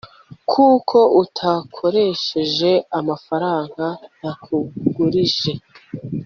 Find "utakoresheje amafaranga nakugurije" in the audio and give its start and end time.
1.23-5.51